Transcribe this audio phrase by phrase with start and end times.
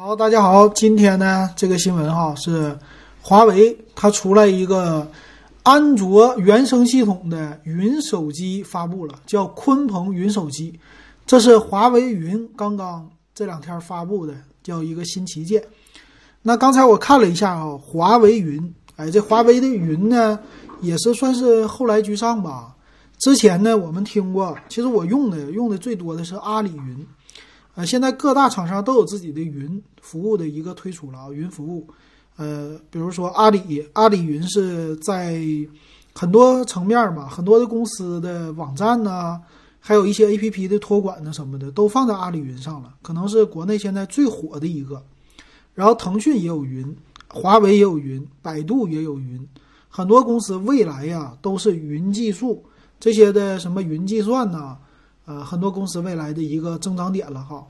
[0.00, 2.78] 好，大家好，今天呢，这个新闻哈是
[3.20, 5.04] 华为它出来一个
[5.64, 10.78] 安卓原生系统的云手机发布了，叫鲲鹏云手机，
[11.26, 14.32] 这是华为云刚刚这两天发布的，
[14.62, 15.60] 叫一个新旗舰。
[16.42, 20.38] 那刚才我看了一下啊，华为云，哎，这华为的云呢，
[20.80, 22.72] 也是算是后来居上吧。
[23.18, 27.04] 之前呢，我们听过，其实我用的用的最多的是阿里云。
[27.78, 31.86] 呃，现在各大厂商都有自己的云服务的一个推出了啊，云服务，
[32.34, 35.40] 呃，比如说阿里，阿里云是在
[36.12, 39.40] 很多层面吧，很多的公司的网站呢，
[39.78, 45.00] 还有一些 A P P 的托管呢什么的，都放在阿里云上了，可能是国内现在最火的一个。
[45.72, 46.96] 然后腾讯也有云，
[47.28, 49.48] 华为也有云，百度也有云，
[49.88, 52.64] 很多公司未来呀都是云技术
[52.98, 54.76] 这些的什么云计算呐。
[55.28, 57.62] 呃，很多公司未来的一个增长点了哈。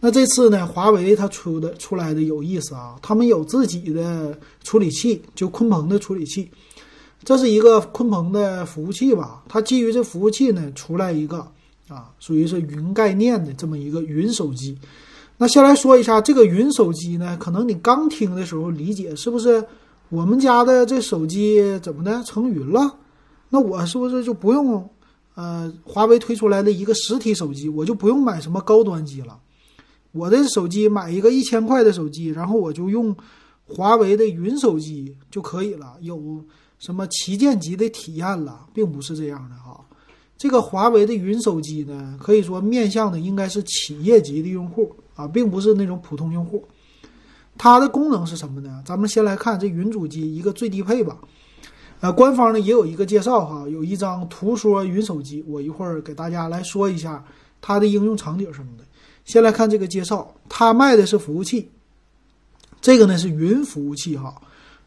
[0.00, 6.50] 那这次呢，华为它出的出来的有意思啊，他们有自己的处理器，就鲲鹏的处理器，
[7.22, 9.44] 这是一个鲲鹏的服务器吧？
[9.48, 11.38] 它基于这服务器呢，出来一个
[11.86, 14.76] 啊，属于是云概念的这么一个云手机。
[15.38, 19.64] 那先来说一下这个云手机呢，可能你刚听的时候理解是不是
[20.08, 22.92] 我们家的这手机怎么的成云了？
[23.50, 24.90] 那我是不是就不用？
[25.34, 29.38] 呃，华为推出来的一个实体手机，我就不用买什么高端机了。
[30.12, 33.14] 我的手机买一个一千块的手机，然后我就用
[33.66, 36.44] 华为的云手机就可以了，有
[36.78, 39.84] 什么旗舰级的体验了，并不是这样的哈。
[40.36, 46.64] 这个华为的云手机呢，可以说面向的应该是企业级的用户啊，并不是那种普通用户。
[47.56, 48.82] 它的功能是什么呢？
[48.84, 51.18] 咱们先来看这云主机一个最低配吧。
[52.04, 57.24] 呃，官方呢也有一个介绍哈，有一张图说云手机，我一会儿给大家来说一下
[57.62, 58.84] 它的应用场景什么的。
[59.24, 61.70] 先来看这个介绍，它卖的是服务器，
[62.82, 64.34] 这个呢是云服务器哈。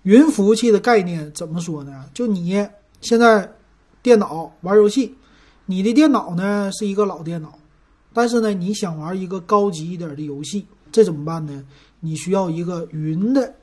[0.03, 2.05] 云服务器的概念怎么说呢？
[2.13, 2.63] 就你
[3.01, 3.51] 现在
[4.03, 5.15] 电脑玩游戏，
[5.65, 7.57] 你的电脑呢是一个老电脑，
[8.13, 11.65] 但是呢你想玩一个高级一点的游戏，这怎么办呢？
[11.99, 13.55] 你需要一个云的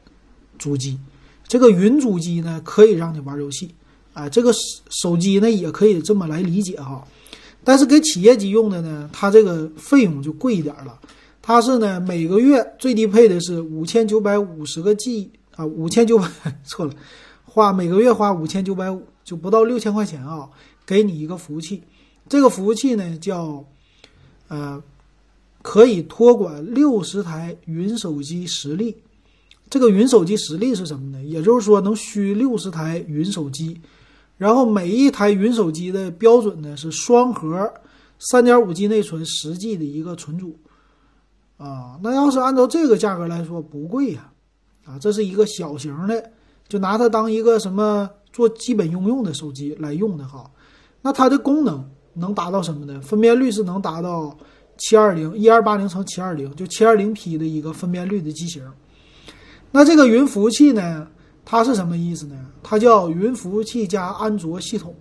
[0.59, 0.99] 主机。
[1.47, 3.75] 这个云主机呢，可以让你玩游戏，
[4.13, 4.53] 啊，这个
[4.91, 7.07] 手机呢也可以这么来理解哈。
[7.63, 10.99] 但是给企业级用的呢，它这个费用就贵一点了。
[11.41, 16.29] 它是呢每个月最低配的是五千九百五十个 G 啊，五千九百
[16.65, 16.93] 错了，
[17.45, 20.49] 花每个月花五千九百五，就不到六千块钱啊，
[20.87, 21.83] 给你一个服务器。
[22.29, 23.65] 这个服务器呢叫
[24.49, 24.83] 呃，
[25.63, 28.97] 可以托管六十台云手机实力。
[29.75, 31.21] 这个云手机实力是什么呢？
[31.25, 33.81] 也就是说能虚六十台云手机，
[34.39, 37.75] 然后每一台云手机的标准呢是双核，
[38.21, 40.57] 三点五 G 内存，十 G 的一个存储，
[41.57, 44.31] 啊，那要是按照这个价格来说不贵呀，
[44.85, 46.31] 啊，这是一个小型的，
[46.69, 50.49] 就拿它当一个什么做基本应用的手机来用的哈。
[51.03, 53.01] 那它的功能能达到什么呢？
[53.01, 54.39] 分辨率是能达到
[54.79, 58.63] 七二零一二八零乘七二零，就七二零 P 的一个分辨率的机型。
[59.77, 61.05] 那这个云服务器呢？
[61.45, 62.47] 它是什么意思呢？
[62.63, 64.95] 它叫云服务器加安卓系统，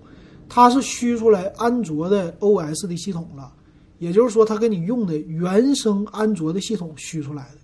[0.49, 3.53] 它是虚出来安卓的 OS 的系统了，
[3.99, 7.59] 也就是说，它给你用的原生安卓的系统虚出来的。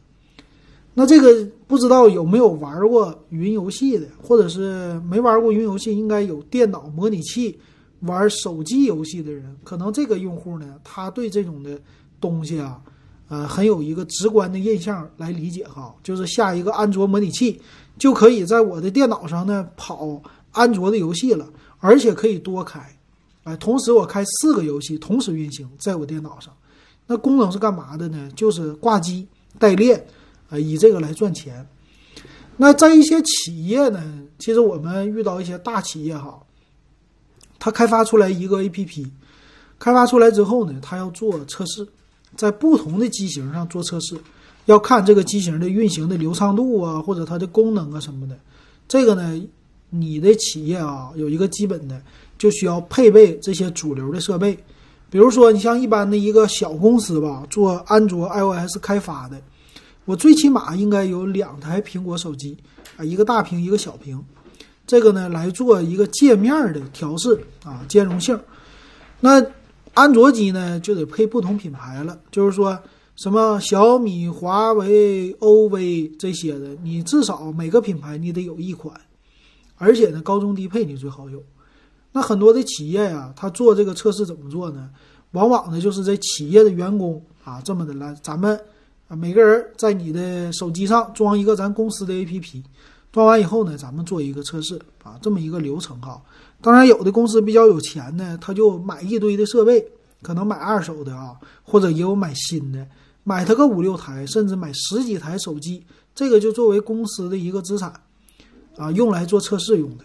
[0.94, 7.60] 那这个不知道有没有玩过云游戏的，或者是没玩过云游戏，应该有电脑模拟器
[8.02, 11.82] 玩手机游戏的人，可能这个用户呢，他对这种的
[12.22, 12.80] 东西啊。
[13.30, 17.62] 呃，很有一个直观的印象来理解哈，就是下一个安卓模拟器，
[17.98, 20.20] 就可以在我的电脑上呢跑
[20.52, 21.48] 安卓的游戏了，
[21.78, 22.98] 而且可以多开，
[23.44, 26.52] 哎，同时我开四个游戏同时运行在我电脑上，
[27.06, 28.32] 那功能是干嘛的呢？
[28.36, 29.28] 就是挂机
[29.60, 30.04] 代练，
[30.50, 31.68] 啊，以这个来赚钱。
[32.58, 36.42] 那在一些企业呢，其实我们遇到一些大企业哈，
[37.60, 39.08] 它开发出来一个 APP，
[39.78, 41.88] 开发出来之后呢，它要做测试。
[42.40, 44.16] 在不同的机型上做测试，
[44.64, 48.40] 要看这个机型的运行的流畅度啊，或者它的功能啊什么的。
[48.88, 49.42] 这个呢，
[49.90, 52.02] 你的企业啊有一个基本的，
[52.38, 54.58] 就需要配备这些主流的设备。
[55.10, 59.42] 比如说，你像一般的一个小公司吧，做安卓 iOS 开发的，
[60.06, 62.58] 我最起码应该有两台苹果手机
[62.96, 64.18] 啊，一个大屏，一个小屏。
[64.88, 68.40] 这个呢，来做一个界面的调试啊，兼容性。
[69.20, 69.46] 那。
[70.00, 72.80] 安卓机呢就得配不同品牌了，就是说
[73.18, 78.96] 什么小米、华为、OV 这些的，你至少每个品牌你得有一款，
[79.76, 81.44] 而且呢高中低配你最好有。
[82.14, 84.90] 那很多的企业呀，他做这个测试怎么做呢？
[85.32, 88.58] 往往呢就是这企业的员工啊这么的来，咱们
[89.10, 92.64] 啊，每个人在你的手机上装一个咱公司的 APP，
[93.12, 96.22] 装完以后呢，咱们做一个测试啊，这么一个流程哈。
[96.62, 99.86] 当然，有的公司比较有钱呢，他就买一堆的设备，
[100.22, 102.86] 可能买二手的啊，或者也有买新的，
[103.24, 107.94] 买它个五六台，甚至买十几台手机，这个就作为公司的一个资产
[108.76, 110.04] 啊，用来做测试用的。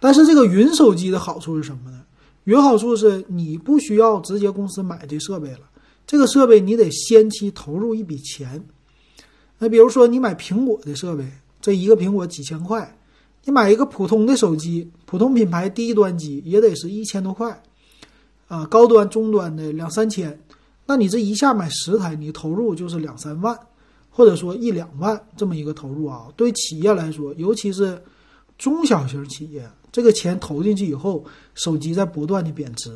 [0.00, 2.02] 但是这个云手机的好处是什么呢？
[2.44, 5.60] 云好处是你不需要直接公司买这设备了，
[6.06, 8.62] 这个设备你得先期投入一笔钱。
[9.58, 11.24] 那比如说你买苹果的设备，
[11.60, 12.98] 这一个苹果几千块，
[13.44, 17.62] 你买一个普通的手机，普通品牌低端机也得是一千多块，
[18.48, 20.38] 啊，高端中端的两三千，
[20.86, 23.58] 那你这一下买十台，你投入就是两三万，
[24.08, 28.02] 或者说一两万这么一个投入啊，对企业来说，尤其是
[28.56, 29.68] 中小型企业。
[29.92, 31.24] 这个钱投进去以后，
[31.54, 32.90] 手机在不断的贬值。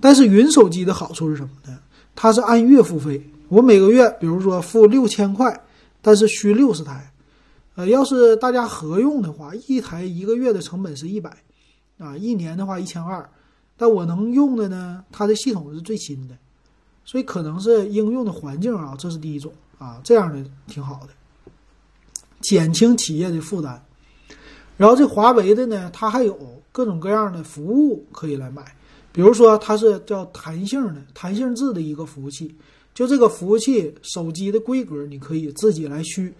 [0.00, 1.78] 但是云手机的好处是什么呢？
[2.14, 5.58] 它是按月付费，我每个月比如说付六千块，
[6.02, 7.10] 但是需六十台。
[7.74, 11.36] 呃，要是大家合用的话，一台一个月的成本是一百，
[11.98, 13.28] 啊，一年的话一千二。
[13.76, 16.36] 但我能用的呢，它的系统是最新的，
[17.04, 21.52] 所以可能是应用的环境啊，这是第一种啊，这样的挺好的，
[22.40, 23.84] 减轻企业的负担。
[24.76, 28.64] 然后这华为的呢，它还有各种各样的服务可以来买，
[29.10, 32.54] 比如说它是叫弹性的、弹性制的一个服务器，
[32.94, 36.32] 就这个服务器手机的规格你可以自己来虚，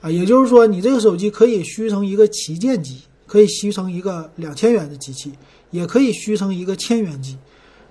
[0.00, 5.32] 啊，也就是说你这个手机可以虚成一个旗舰机，可以虚成一个两千元的机器，
[5.70, 7.36] 也可以虚成一个千元机，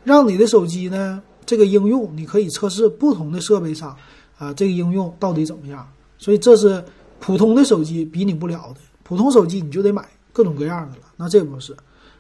[0.04, 3.96] 让你的手机呢这个应用你可以测试不同的设备上
[4.38, 6.84] 啊这个应用到底怎么样，所以这是
[7.20, 8.82] 普通的手机比拟不了的。
[9.04, 11.76] 普通手机你就得买各种各样的了，那这不是？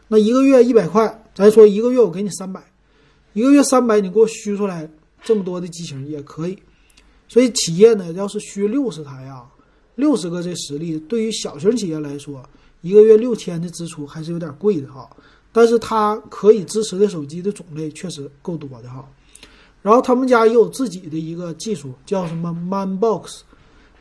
[0.07, 2.59] 那一个月一百块，咱说一个月我给你三百，
[3.33, 4.89] 一个月三百你给我虚出来
[5.23, 6.57] 这么多的机型也可以。
[7.27, 9.45] 所以企业呢，要是虚六十台啊，
[9.99, 12.41] 六十个这实力，对于小型企业来说，
[12.81, 15.09] 一个月六千的支出还是有点贵的哈。
[15.51, 19.05] 但是它可以支持的手机的种类确实够多的哈。
[19.81, 23.41] 然后他们家也有自己的一个技术，叫什么 ManBox，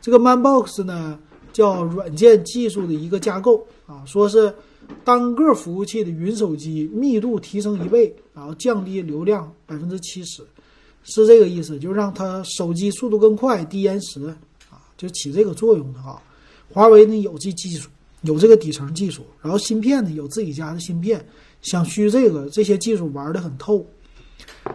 [0.01, 1.19] 这个 ManBox 呢？
[1.51, 4.53] 叫软件技术的一个架构啊，说是
[5.03, 10.43] 单个服务器的云手机密度提升一倍，然后降低流量百分之七十，
[11.03, 14.33] 是这个意思，就让它手机速度更快、低延时，
[14.99, 16.21] 就起这个作用的哈。
[16.71, 17.89] 华为呢有这技术，
[18.21, 21.25] 有这个底层技术，然后芯片呢有自己家的芯片，
[21.61, 23.83] 想虚这个这些技术玩的很透。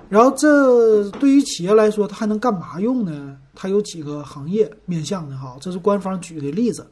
[0.08, 3.36] 然后这对于企业来说，它还能干嘛用呢？
[3.54, 6.86] 它有几个行业面向的哈，这是官方举的例子。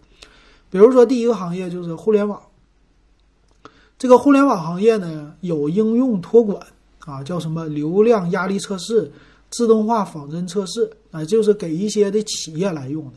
[0.71, 2.41] 比如说，第一个行业就是互联网。
[3.99, 6.65] 这个互联网行业呢，有应用托管
[7.01, 9.11] 啊，叫什么流量压力测试、
[9.51, 13.13] 自动化仿真测试啊，就是给一些的企业来用的，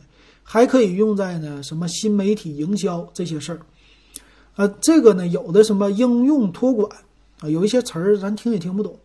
[0.48, 3.58] 还可以用在呢什么新媒体营销这些事儿。
[4.54, 6.88] 啊，这个呢，有的什么应用托管
[7.40, 8.96] 啊，有一些词儿咱听也听不懂。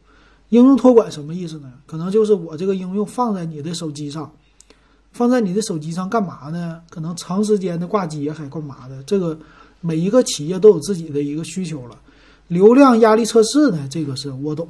[0.49, 1.73] 应用托管什么意思呢？
[1.87, 4.31] 可能就是我这个应用放在你的手机上，
[5.11, 6.79] 放在你的手机上干嘛呢？
[6.89, 9.01] 可能长时间的挂机还干嘛的？
[9.03, 9.37] 这个
[9.79, 11.97] 每一个企业都有自己的一个需求了。
[12.47, 13.87] 流量压力测试呢？
[13.89, 14.67] 这个是我懂。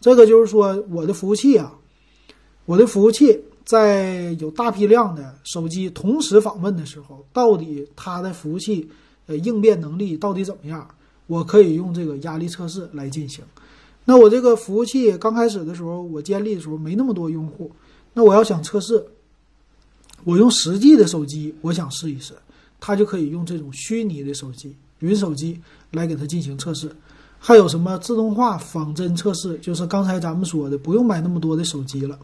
[0.00, 1.72] 这个就是说，我的服务器啊，
[2.66, 8.88] 我的服务器在有大批量的手机同时访问的时候，到底它的服务器
[9.26, 10.88] 呃应变能力到底怎么样？
[11.26, 13.44] 我可以用这个压力测试来进行。
[14.04, 17.70] 那我这个服务器刚开始的时候，我建立的时候没那么多用户，
[18.14, 19.06] 那我要想测试，
[20.24, 22.34] 我用实际的手机，我想试一试，
[22.80, 25.60] 它就可以用这种虚拟的手机、云手机
[25.92, 26.90] 来给它进行测试。
[27.38, 32.18] 还有什么自动化仿真测试，就是刚才咱们说的，不用买那么多的手机了。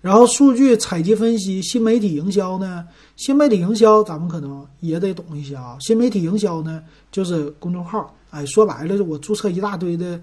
[0.00, 2.86] 然后数据采集分析、新媒体营销呢？
[3.16, 5.76] 新媒体营销咱们可能也得懂一些啊。
[5.80, 10.20] 新媒体营销呢，就是公众号，哎，说白了，我注册一大堆的。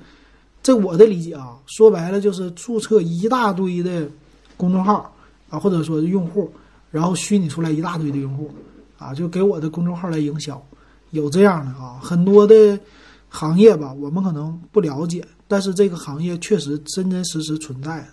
[0.61, 4.07] 这我的理解啊，说白了就是注册一大堆的
[4.55, 5.13] 公众号
[5.49, 6.49] 啊，或者说用户，
[6.89, 8.49] 然后虚拟出来一大堆的用户
[8.97, 10.65] 啊，就给我的公众号来营销，
[11.11, 12.79] 有这样的啊，很多的
[13.27, 18.07] 行业吧，我们可能不了解，但是这个行业确实真真实实存在的。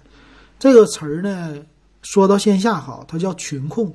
[0.61, 1.57] 这个词儿呢，
[2.03, 3.91] 说到线下哈，它叫群控。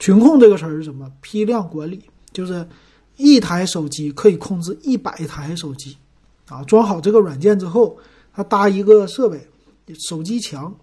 [0.00, 1.08] 群控这个词儿是什么？
[1.20, 2.66] 批量管理，就是
[3.16, 5.96] 一台手机可以控制一百台手机。
[6.48, 7.96] 啊，装好这个软件之后，
[8.32, 9.40] 它搭一个设备，
[10.08, 10.74] 手机墙，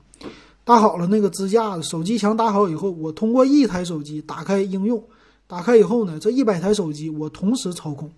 [0.63, 5.03] 搭好了那个支架，手机墙搭好以后，我通过一台手机打开应用，
[5.45, 8.09] 打开以后呢，这一百台手机我同时操控，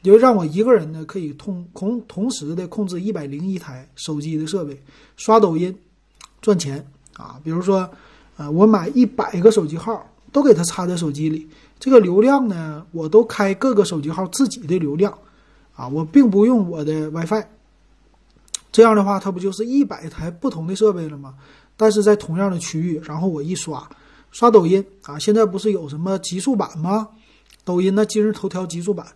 [0.00, 4.80] 就让我一个人呢可以通同同时的控制一百零一台手机的设备，
[5.16, 5.76] 刷抖音
[6.40, 6.84] 赚钱
[7.16, 7.88] 啊，比如说，
[8.36, 15.12] 呃，我买一百个手机号都给它插在手机里，这个流量呢，我都开各个手机号自己的流量，
[15.74, 17.44] 啊，我并不用我的 WiFi。
[18.72, 21.34] 这样的话，它不就是一百台不同的设备了吗？
[21.76, 23.88] 但是在同样的区域，然后我一刷，
[24.30, 27.08] 刷抖音啊，现在不是有什么极速版吗？
[27.64, 29.06] 抖音的今日头条极速版，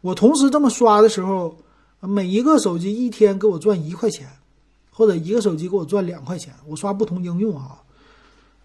[0.00, 1.56] 我同时这么刷的时候，
[2.00, 4.26] 每一个手机一天给我赚一块钱，
[4.96, 7.82] 或者一个手机给我赚两块钱，我刷不同应用啊。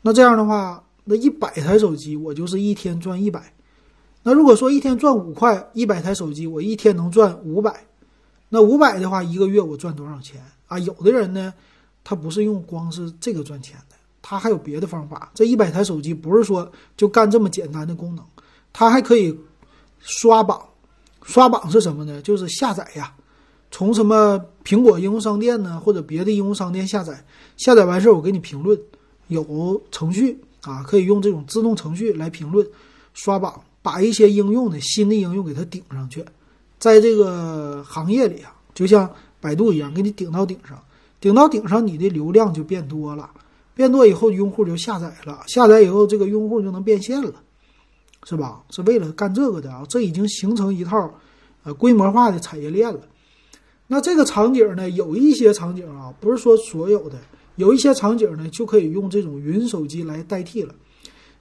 [0.04, 3.52] 那这样的话，那一百台手机我就是一天赚一百。
[4.22, 7.84] 那如果说一天赚五块，一百台手机我一天能赚五百。
[8.48, 10.78] 那五百的话，一个月我赚多少钱啊？
[10.80, 11.52] 有的人呢，
[12.04, 15.32] 他不是用光是这个赚钱的，他还有别的方法。
[15.34, 18.24] 这一百台手机不是说就干这么简单的功能，
[18.72, 19.36] 他还可以
[20.00, 20.62] 刷榜。
[21.24, 22.22] 刷榜是什么呢？
[22.22, 23.14] 就是下载呀，
[23.72, 27.24] 从什么苹果应用商店呢，或者别的应用商店下载，
[27.58, 28.80] 下载完事儿我给你评论，
[29.28, 32.68] 有程序啊，可以用这种自动程序来评论
[33.14, 36.26] 刷榜，把一些应用的新的应用给它顶上去。
[36.80, 39.10] 在这个行业里啊，就像
[39.40, 40.82] 百度一样，给你顶到顶上，
[41.22, 43.30] 顶到顶上，你的流量就变多了，
[43.76, 47.34] 变多以后用户就下载了，下载以后这个用户就能变现了，
[48.24, 48.64] 是吧？
[48.72, 51.14] 是为了干这个的啊，这已经形成一套
[51.64, 53.02] 呃规模化的产业链了。
[53.92, 57.18] 那这个场景呢，有一些场景啊，不是说所有的，
[57.56, 60.76] 有一些场景呢就可以用这种云手机来代替了，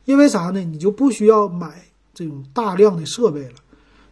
[0.06, 0.60] 因为啥呢？
[0.60, 3.54] 你就不需要买这种大量的设备了。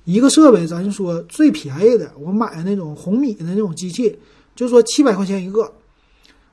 [0.04, 4.14] 一个设备，咱就说最便宜的，我买那种红米的那种机器，
[4.54, 5.72] 就说七百块钱一个，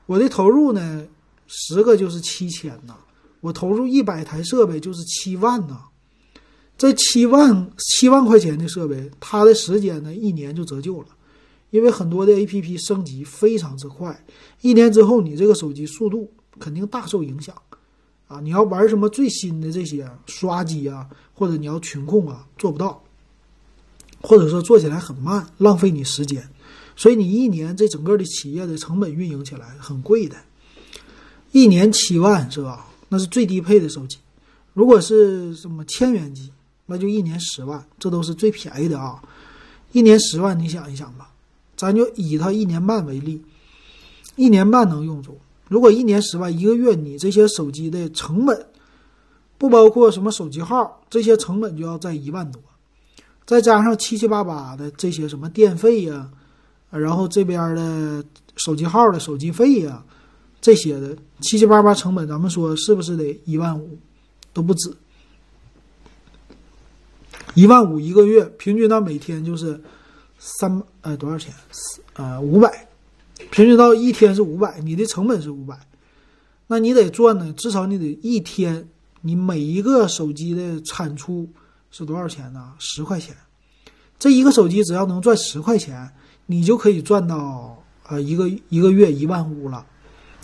[0.06, 1.06] 我的投入呢，
[1.46, 2.96] 十个就是七千呐，
[3.42, 5.82] 我投入一百台设备就是七万呐，
[6.78, 11.08] 这七万七万块钱的设备，它的时间呢一年就折旧了，
[11.74, 14.24] 因为很多的 A P P 升级非常之快，
[14.60, 17.52] 一年之后你这个手机速度肯定大受影响，
[18.28, 21.04] 啊，你要玩什么最新的这些刷机啊，
[21.34, 23.02] 或者你要群控啊，做不到。
[24.22, 26.48] 或者说做起来很慢，浪费你时间，
[26.94, 30.36] 所以你一年这整个的企业的成本运营起来很贵的，
[31.50, 32.88] 一年七万是吧？
[33.08, 34.18] 那是最低配的手机，
[34.74, 36.52] 如果是什么千元机，
[36.86, 39.20] 那就一年十万，这都是最便宜的啊！
[39.90, 41.33] 一年十万，你想一想吧，
[41.76, 43.42] 咱就以它一年半为例，
[44.36, 45.38] 一年半能用足。
[45.68, 48.66] 如果一年十万，一个月你这些手机的成本，
[49.58, 52.60] 不包括什么手机号，这些成本就要在一万多。
[53.46, 56.30] 再加上七七八八的这些什么电费呀，
[56.90, 58.24] 然后这边的
[58.56, 60.04] 手机号的手机费呀，
[60.60, 63.98] 这些的七七八八成本，咱们说是不是得一万五
[64.52, 64.94] 都不止？
[67.54, 69.80] 一万五一个月，平均到每天就是
[70.46, 71.54] 三呃多少钱？
[72.12, 72.86] 呃五百，
[73.50, 75.78] 平均到一天是五百，你的成本是五百，
[76.66, 78.86] 那你得赚呢，至少你得一天，
[79.22, 81.48] 你每一个手机的产出。
[81.96, 82.72] 是多少钱呢？
[82.80, 83.36] 十块钱，
[84.18, 86.10] 这一个手机只要能赚十块钱，
[86.44, 89.86] 你就可以赚到呃一个一个月一万五了，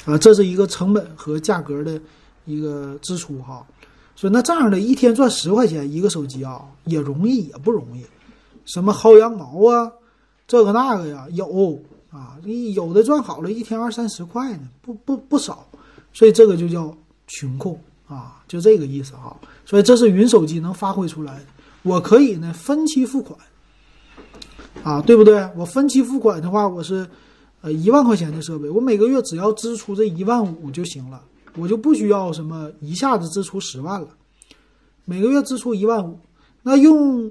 [0.05, 2.01] 啊，这是一个成本和价格的
[2.45, 3.67] 一个支出哈。
[4.15, 8.07] 所以那这样的一天赚十块钱一个手机啊，也容易也不容易。
[8.73, 9.93] 什么薅羊毛啊，
[10.47, 11.79] 这个那个呀，有
[12.11, 15.67] 啊，你有的赚好了，一天二三十块呢，不不不少。
[16.13, 16.97] 所以这个就叫
[17.27, 17.79] 群控。
[18.11, 21.45] 啊，就这个意思哈，所以这是云手机能发挥出来的。
[21.85, 23.39] 我可以呢分期付款，
[24.83, 25.49] 啊，对不对？
[25.55, 27.09] 我分期付款的话，我是
[27.61, 31.23] 呃一万块钱的设备，我每个月只要支出这一万五就行了，
[31.57, 34.09] 我就不需要什么一下子支出十万了，
[35.05, 36.19] 每个月支出一万五。
[36.65, 37.31] 那用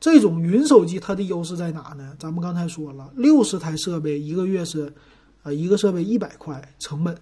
[0.00, 2.12] 这种云手机，它的优势在哪呢？
[2.18, 4.92] 咱们刚才说了，六十台设备一个月是
[5.42, 7.16] 呃一个设备一百块成本，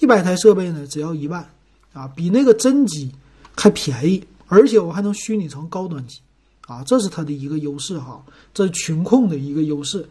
[0.00, 1.48] 一百台设备呢只要一万。
[1.92, 3.10] 啊，比那个真机
[3.56, 6.20] 还便宜，而且我还能虚拟成高端机，
[6.66, 10.06] 啊，这是它的一个优势哈，这群控的一个优势，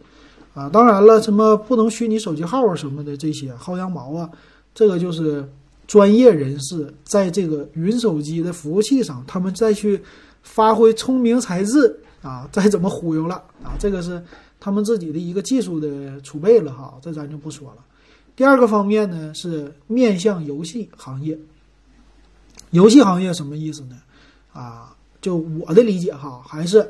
[0.52, 4.28] 啊，当然了，什么不能虚拟手机号啊什么的这些薅羊毛啊，
[4.74, 5.48] 这个就是
[5.86, 10.02] 专业人士在这个云手机的服务器上，他们再去
[10.46, 14.22] 发挥聪明才智啊， 再怎么忽悠了啊，这个是
[14.58, 17.84] 他们自己的一个技术的储备了哈，这咱就不说了。
[18.34, 21.36] 第二个方面呢是面向游戏行业。
[22.70, 23.96] 游戏行业什么意思呢？
[24.52, 26.88] 啊，就我的理解哈，还是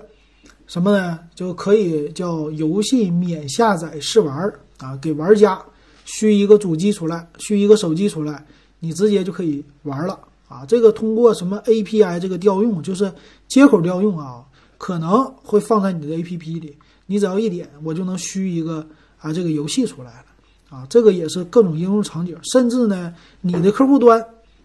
[0.67, 1.19] 什么呢？
[1.35, 5.61] 就可以叫游戏免下载试玩啊，给玩家
[6.05, 8.45] 续一个主机出来，续一个手机出来，
[8.81, 10.65] 你直接就可以玩了啊。
[10.67, 13.13] 这个通过什么 API 这个调用，就是
[13.49, 14.45] 接口调用啊，
[14.79, 16.77] 可能会放在你的 APP 里，
[17.07, 18.87] 你只要一点，我就能虚一个
[19.19, 20.87] 啊这个游戏出来了啊。
[20.89, 24.25] 这个也是各种应用场景，甚至呢，你的客户端。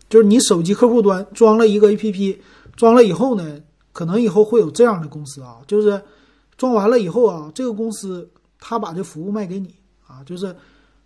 [0.09, 2.38] 就是你手机客户端装了一个 APP，
[2.75, 3.61] 装了以后呢，
[3.93, 6.01] 可能以后会有这样的公司啊，就是
[6.57, 9.73] 装完了以后啊，这个公司他把这服务卖给你
[10.05, 10.53] 啊，就是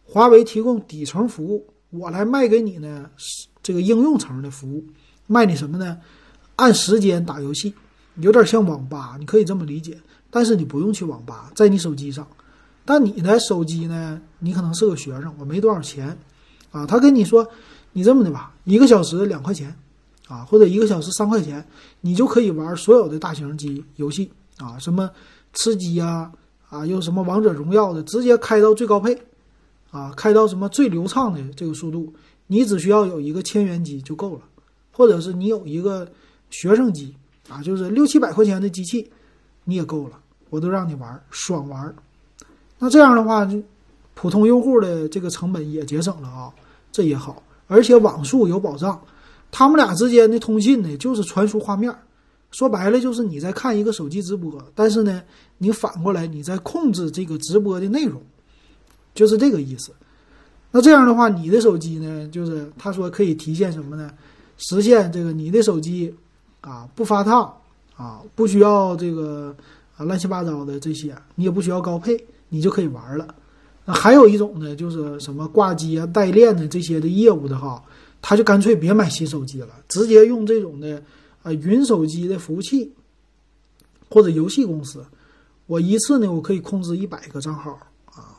[0.03, 4.85] 华为提供底层服务，我来卖给你呢是，这个应用层的服务，
[5.25, 5.97] 卖你什么呢？
[6.55, 7.73] 按时间打游戏，
[8.17, 9.97] 有点像网吧，你可以这么理解。
[10.29, 12.27] 但是你不用去网吧，在你手机上。
[12.85, 14.21] 但你的手机呢？
[14.37, 16.15] 你可能是个学生，我没多少钱，
[16.69, 17.47] 啊，他跟你说，
[17.93, 19.75] 你这么的吧，一个小时两块钱，
[20.27, 21.65] 啊，或者一个小时三块钱，
[22.01, 25.09] 你就可以玩所有的大型机游戏，啊，什么
[25.53, 26.31] 吃鸡呀，
[26.69, 29.19] 啊，又什么王者荣耀的，直接开到最高配，
[29.89, 32.13] 啊，开到什么最流畅的这个速度，
[32.47, 34.41] 你只需要有一个千元机就够了，
[34.91, 36.07] 或者是你有一个
[36.49, 37.15] 学生机，
[37.49, 39.09] 啊，就是六七百块钱的机器，
[39.63, 40.19] 你也够了。
[40.51, 41.93] 我都让你玩爽玩，
[42.77, 43.61] 那这样的话，就
[44.13, 46.53] 普通用户的这个成本也节省了啊，
[46.91, 49.01] 这也好，而且网速有保障。
[49.51, 51.93] 他们俩之间的通信呢，就是传输画面，
[52.51, 55.21] 说白了就是你在看一个手机直播，但是呢，
[55.57, 58.21] 你反过来你在控制这个直播的内容，
[59.13, 59.91] 就是这个意思。
[60.75, 64.11] 那这样的话，你的手机呢，就是他说可以提现什么呢？
[64.57, 66.13] 实现这个你的手机
[66.59, 67.55] 啊不发烫
[67.95, 69.55] 啊，不需要这个。
[69.97, 73.33] 啊，乱七八糟的这些，你也不需要高配，你就可以玩了。
[73.85, 77.81] 那还有一种呢，就是什么挂机啊、代练的这些的业务的哈，
[78.21, 81.01] 他就干脆别买新手机了，直接用这种的
[81.43, 82.91] 啊云手机的服务器
[84.09, 85.01] 或者游戏公司。
[85.65, 87.79] 我一次呢，我可以控制一百个账号，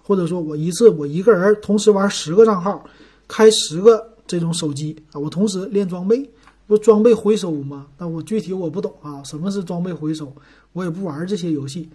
[0.07, 2.85] 或者说我一次我一个人同时玩十个账号，
[3.27, 6.31] 开十个这种手机啊，我同时练装备。
[6.69, 7.87] 不装备回收吗？
[7.97, 10.33] 那我具体我不懂啊，什么是装备回收？
[10.73, 11.89] 我也不玩这些游戏。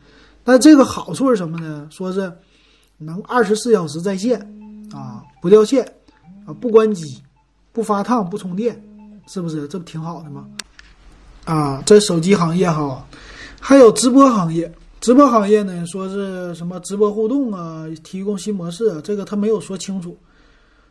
[0.45, 1.85] 但这个好处是什么呢？
[1.91, 2.31] 说是
[2.97, 4.39] 能二十四小时在线
[4.93, 5.83] 啊，不掉线
[6.45, 7.21] 啊，不关机，
[7.73, 8.81] 不发烫，不充电，
[9.27, 9.67] 是不是？
[9.67, 10.47] 这不挺好的吗？
[11.43, 13.05] 啊，在手机行业哈，
[13.59, 14.73] 还有直播行业。
[15.01, 20.15] 直播行业呢，说是什么直播互动啊，提供新模式啊，这个他没有说清楚。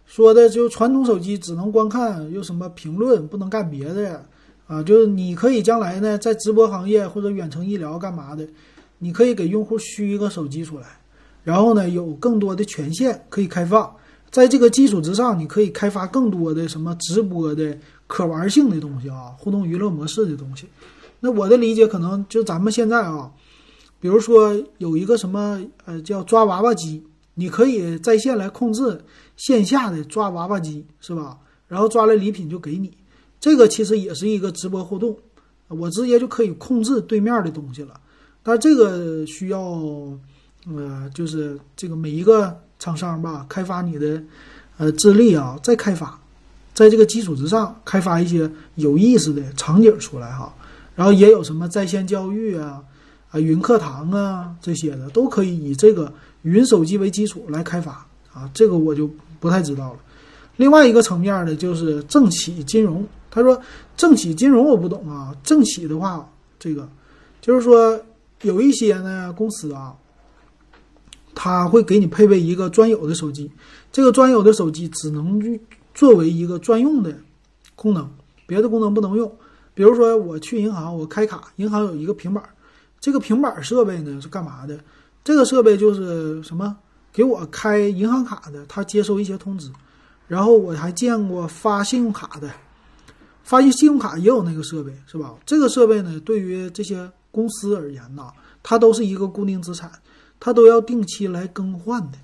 [0.05, 4.21] 说的就传统手机只能观看，又什么评论不能干别的，
[4.67, 8.45] 啊，就是你可以将来呢在直播行业或者远程医疗干嘛的，
[8.99, 10.87] 你可以给用户虚一个手机出来，
[11.45, 13.95] 然后呢有更多的权限可以开放，
[14.29, 20.67] 在这个基础之上，你可以开发更多的什么直播的可玩性的东西啊，互动娱乐模式的东西。
[21.21, 23.31] 那我的理解可能就咱们现在啊，
[24.01, 27.05] 比如说有一个什么呃叫抓娃娃机。
[27.35, 29.01] 你可以在线来控制
[29.37, 31.39] 线下的抓娃娃机，是吧？
[31.69, 32.93] 然后抓来礼品就给你，
[33.39, 35.17] 这个其实也是一个直播互动，
[35.69, 37.99] 我直接就可以控制对面的东西了。
[38.43, 39.59] 但这个需要，
[40.67, 44.23] 呃，就是这个每一个厂商吧，开发你的
[44.77, 46.21] 呃智力啊，再开发，
[46.75, 50.53] 在这个基础之上开发一些有意思的场景出来哈。
[50.95, 52.83] 然后也有什么在线教育啊。
[53.31, 56.13] 啊，云课堂啊，这些的都可以以这个
[56.43, 59.99] 云手机为基础来开发啊，这个我就不太知道了。
[60.57, 63.07] 另外一个层面呢，就是政企金融。
[63.31, 63.61] 他说
[63.97, 66.89] 政企金融我不懂啊，政企的话，这个
[67.41, 67.99] 就是说
[68.43, 69.95] 有一些呢公司啊，
[71.35, 73.49] 他会给你配备一个专有的手机，
[73.93, 75.41] 这个专有的手机只能
[75.95, 77.17] 作为一个专用的
[77.77, 78.11] 功能，
[78.47, 79.33] 别的功能不能用。
[79.73, 82.43] 比如说我去银行，我开卡，银行有一个平板。
[83.01, 84.79] 这个平板设备呢是干嘛的？
[85.25, 86.77] 这个设备就是什么？
[87.13, 89.71] 给我开银行卡的，他接收一些通知。
[90.29, 92.49] 然后我还见过发信用卡的，
[93.43, 95.35] 发信信用卡也有那个设备，是吧？
[95.45, 98.31] 这个设备呢，对于这些公司而言呢，
[98.63, 99.91] 它都是一个固定资产，
[100.39, 102.19] 它都要定期来更换的。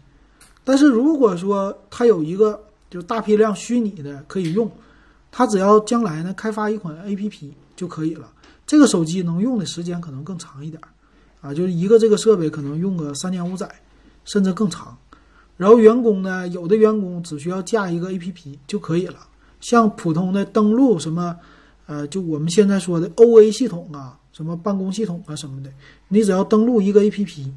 [0.62, 4.70] 但是如果说它有一个就大批量虚拟的可以用，
[5.32, 8.30] 它只要将来呢开发一款 APP 就可以了。
[8.66, 10.88] 这个手机能用的时间可能更长一点儿，
[11.48, 13.70] 啊，就是一个这个设备可能用个三年五载，
[14.24, 14.96] 甚至更长。
[15.56, 19.26] 然后员工呢，有的员工只需要架一个 APP 就可以了。
[19.60, 21.34] 像普通的登录什么，
[21.86, 25.70] 呃，就我们现在说的 OA 系统啊，什么办公系统啊什么的，
[26.08, 27.48] 你只要登录一个 APP，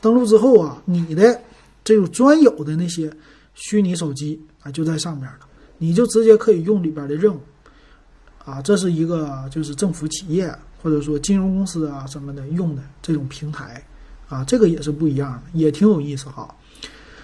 [0.00, 1.38] 登录之后啊，你的
[1.84, 3.12] 这种专有的那些
[3.54, 5.40] 虚拟手机啊就在上面了，
[5.76, 7.40] 你就直接可以用里边的任务。
[8.46, 13.84] 啊，这是一个就是政府企业或者说金融公司啊什么的用的这种平台，
[14.28, 16.48] 啊，这个也是不一样的，也挺有意思哈。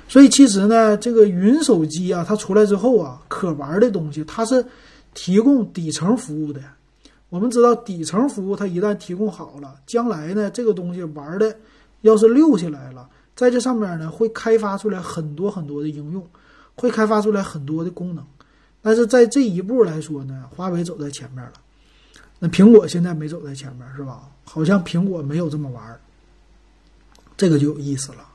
[0.08, 4.66] 所以其实呢，这个云手机啊，它出来之后啊，可玩的东西它是
[5.14, 6.60] 提供底层服务的。
[7.28, 11.56] 我们知道底层服务它一旦提供好了，将来呢，这个东西玩的
[12.00, 16.26] 要是溜下来了，在这上面呢会开发出来很多很多的应用，
[16.74, 18.26] 会开发出来很多的功能。
[18.82, 21.52] 但是在这一步来说呢，华为走在前面了。
[22.38, 24.28] 那苹果现在没走在前面是吧？
[24.44, 26.00] 好像苹果没有这么玩儿，
[27.36, 28.26] 这个就有意思了。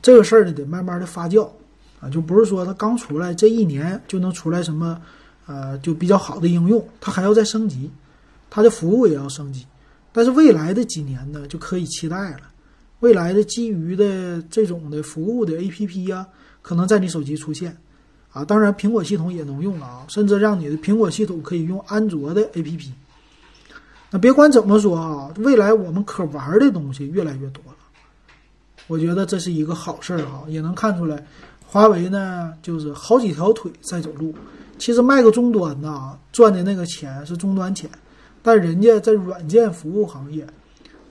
[0.00, 1.50] 这个事儿呢，得慢慢的发酵
[2.00, 5.02] 啊，就不是说它刚出来这一年就能出来什么，
[5.46, 7.90] 呃，就比较好的应用，它还要再升级，
[8.48, 9.66] 它的服务也要升级。
[10.12, 12.42] 但是未来的几年呢，就可以期待了。
[13.00, 16.26] 未来的基于的这种的服务的 APP 呀，
[16.62, 17.76] 可能在你手机出现。
[18.32, 22.88] 啊，当然苹果系统也能用了啊，甚至让你的苹果系统可以用安卓的 APP。
[24.10, 27.76] 那别管怎么说啊，未来我们可玩的东西越来越多了，
[28.86, 31.24] 我觉得这是一个好事儿啊，也能看出来，
[31.66, 34.34] 华为呢就是好几条腿在走路。
[34.78, 37.90] 其实卖个终端呐，赚的那个钱是终端钱，
[38.42, 40.46] 但人家在软件服务行业，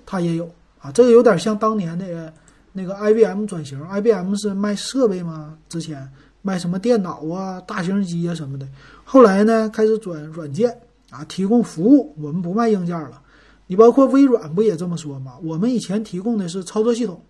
[0.05, 2.34] 它也有啊，这个有点像当年的
[2.71, 5.58] 那个 IBM 转型，IBM 是卖设备吗？
[5.67, 6.10] 之前。
[6.41, 8.67] 卖什么电脑啊、大型机啊什么的，
[9.04, 10.75] 后来呢开始转软件
[11.10, 12.15] 啊，提供服务。
[12.17, 13.21] 我们不卖硬件了。
[13.67, 15.34] 你包括微软不也这么说吗？
[15.43, 17.21] 我们以前提供的是操作系统，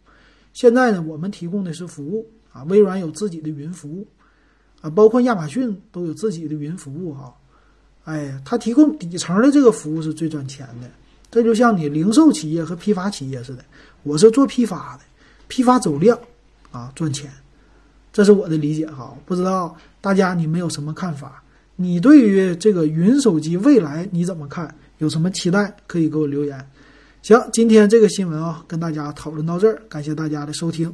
[0.54, 2.64] 现在呢我们提供的是服务啊。
[2.66, 4.08] 微软有自己的云服务
[4.82, 7.34] 啊，包括亚马逊都有自己的云服务哈。
[8.06, 10.90] 哎呀，它提供底层的这个服务是最赚钱的。
[11.32, 13.66] 这就像你零售企业和批发企业似的，
[14.04, 15.04] 我是做批发的，
[15.48, 16.18] 批发走量
[16.72, 17.30] 啊赚钱。
[18.12, 21.44] 这是我的理解哈，不知道大家你们有什么看法？
[21.76, 24.74] 你对于这个云手机未来你怎么看？
[24.98, 25.74] 有什么期待？
[25.88, 26.70] 可以给我留言。
[27.22, 30.94] 行，今天这个新闻啊，跟大家讨论到这儿，感谢大家的收听。